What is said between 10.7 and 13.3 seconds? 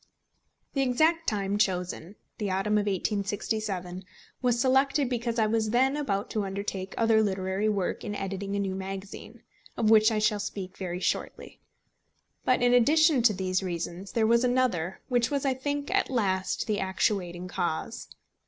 very shortly. But in addition